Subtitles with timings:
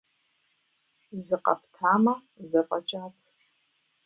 [1.25, 2.13] Зыкъэптамэ,
[2.49, 3.17] зэфӀэкӀат.